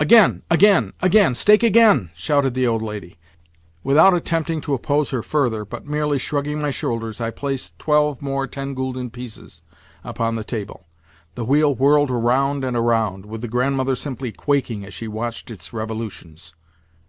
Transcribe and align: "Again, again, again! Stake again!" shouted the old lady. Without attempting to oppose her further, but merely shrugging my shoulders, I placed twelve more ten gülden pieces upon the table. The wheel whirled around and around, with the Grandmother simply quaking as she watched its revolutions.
"Again, 0.00 0.42
again, 0.50 0.94
again! 1.00 1.32
Stake 1.32 1.62
again!" 1.62 2.10
shouted 2.12 2.54
the 2.54 2.66
old 2.66 2.82
lady. 2.82 3.18
Without 3.84 4.12
attempting 4.12 4.60
to 4.62 4.74
oppose 4.74 5.10
her 5.10 5.22
further, 5.22 5.64
but 5.64 5.86
merely 5.86 6.18
shrugging 6.18 6.58
my 6.60 6.72
shoulders, 6.72 7.20
I 7.20 7.30
placed 7.30 7.78
twelve 7.78 8.20
more 8.20 8.48
ten 8.48 8.74
gülden 8.74 9.12
pieces 9.12 9.62
upon 10.02 10.34
the 10.34 10.42
table. 10.42 10.88
The 11.36 11.44
wheel 11.44 11.72
whirled 11.72 12.10
around 12.10 12.64
and 12.64 12.76
around, 12.76 13.26
with 13.26 13.42
the 13.42 13.46
Grandmother 13.46 13.94
simply 13.94 14.32
quaking 14.32 14.84
as 14.84 14.92
she 14.92 15.06
watched 15.06 15.52
its 15.52 15.72
revolutions. 15.72 16.52